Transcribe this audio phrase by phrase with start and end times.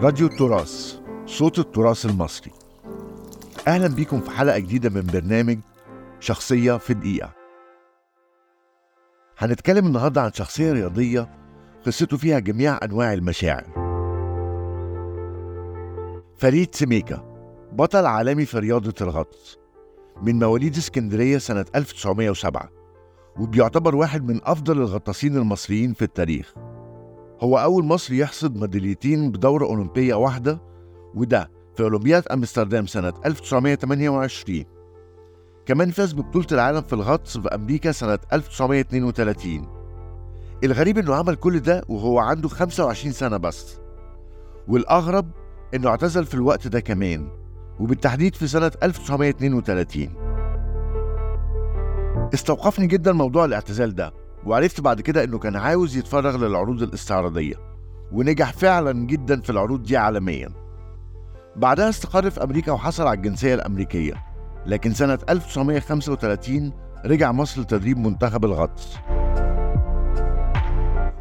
[0.00, 2.52] راديو التراث صوت التراث المصري.
[3.68, 5.58] أهلا بيكم في حلقة جديدة من برنامج
[6.20, 7.32] شخصية في دقيقة
[9.38, 11.28] هنتكلم النهاردة عن شخصية رياضية
[11.86, 13.64] قصته فيها جميع أنواع المشاعر.
[16.38, 17.24] فريد سميكة
[17.72, 19.58] بطل عالمي في رياضة الغطس
[20.22, 22.70] من مواليد اسكندرية سنة 1907
[23.38, 26.54] وبيعتبر واحد من أفضل الغطاسين المصريين في التاريخ.
[27.40, 30.58] هو أول مصري يحصد ميداليتين بدورة أولمبية واحدة
[31.14, 34.64] وده في أولمبياد أمستردام سنة 1928
[35.66, 39.68] كمان فاز ببطولة العالم في الغطس في أمريكا سنة 1932
[40.64, 43.78] الغريب إنه عمل كل ده وهو عنده 25 سنة بس.
[44.68, 45.30] والأغرب
[45.74, 47.28] إنه اعتزل في الوقت ده كمان
[47.80, 50.08] وبالتحديد في سنة 1932
[52.34, 54.12] استوقفني جدا موضوع الاعتزال ده.
[54.46, 57.54] وعرفت بعد كده إنه كان عاوز يتفرغ للعروض الاستعراضية
[58.12, 60.48] ونجح فعلا جدا في العروض دي عالميا.
[61.56, 64.14] بعدها استقر في أمريكا وحصل على الجنسية الأمريكية
[64.66, 66.72] لكن سنة 1935
[67.06, 68.96] رجع مصر لتدريب منتخب الغطس.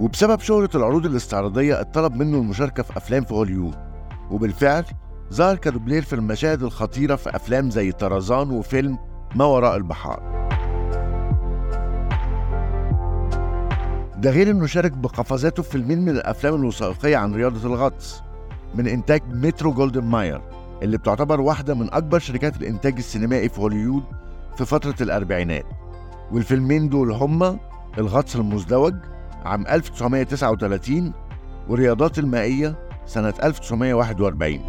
[0.00, 3.74] وبسبب شهرة العروض الاستعراضية اتطلب منه المشاركة في أفلام في هوليوود
[4.30, 4.84] وبالفعل
[5.32, 8.98] ظهر كدوبلير في المشاهد الخطيرة في أفلام زي طرزان وفيلم
[9.34, 10.31] ما وراء البحار.
[14.22, 18.22] ده غير إنه شارك بقفزاته في فيلمين من الأفلام الوثائقية عن رياضة الغطس
[18.74, 20.40] من إنتاج مترو جولدن ماير
[20.82, 24.02] اللي بتعتبر واحدة من أكبر شركات الإنتاج السينمائي في هوليوود
[24.56, 25.64] في فترة الأربعينات.
[26.32, 27.58] والفيلمين دول هما
[27.98, 28.94] الغطس المزدوج
[29.44, 31.12] عام 1939
[31.68, 34.60] والرياضات المائية سنة 1941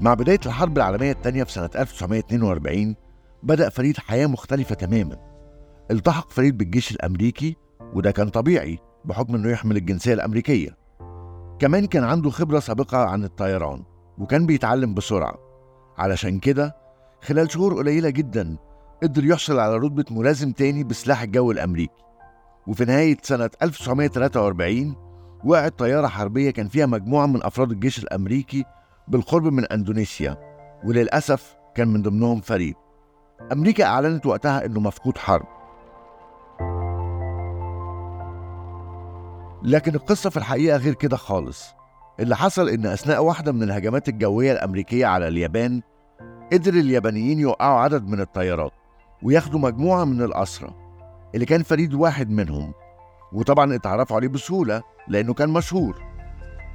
[0.00, 2.96] مع بداية الحرب العالمية الثانية في سنة 1942
[3.42, 5.16] بدأ فريد حياة مختلفة تماما.
[5.90, 7.56] التحق فريد بالجيش الأمريكي
[7.94, 10.76] وده كان طبيعي بحكم أنه يحمل الجنسية الأمريكية.
[11.58, 13.84] كمان كان عنده خبرة سابقة عن الطيران
[14.18, 15.38] وكان بيتعلم بسرعة.
[15.98, 16.76] علشان كده
[17.22, 18.56] خلال شهور قليلة جدا
[19.02, 21.94] قدر يحصل على رتبة ملازم تاني بسلاح الجو الأمريكي.
[22.66, 24.96] وفي نهاية سنة 1943
[25.44, 28.64] وقعت طيارة حربية كان فيها مجموعة من أفراد الجيش الأمريكي
[29.08, 30.36] بالقرب من أندونيسيا
[30.84, 32.74] وللأسف كان من ضمنهم فريد.
[33.52, 35.46] أمريكا أعلنت وقتها إنه مفقود حرب.
[39.62, 41.74] لكن القصة في الحقيقة غير كده خالص.
[42.20, 45.82] اللي حصل إن أثناء واحدة من الهجمات الجوية الأمريكية على اليابان
[46.52, 48.72] قدر اليابانيين يوقعوا عدد من الطيارات
[49.22, 50.74] وياخدوا مجموعة من الأسرى
[51.34, 52.72] اللي كان فريد واحد منهم.
[53.32, 56.02] وطبعا اتعرفوا عليه بسهولة لأنه كان مشهور.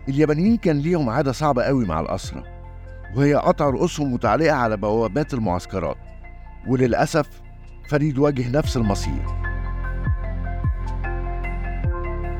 [0.10, 2.44] اليابانيين كان ليهم عادة صعبة قوي مع الأسرى
[3.16, 5.98] وهي قطع رؤوسهم متعلقة على بوابات المعسكرات.
[6.68, 7.28] وللأسف
[7.90, 9.26] فريد واجه نفس المصير.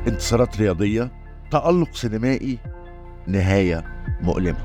[0.06, 1.12] انتصارات رياضية
[1.50, 2.58] تألق سينمائي
[3.26, 3.84] نهاية
[4.20, 4.64] مؤلمة.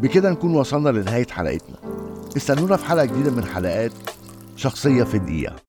[0.00, 1.76] بكده نكون وصلنا لنهاية حلقتنا.
[2.36, 3.92] استنونا في حلقة جديدة من حلقات
[4.56, 5.56] شخصية في دقيقة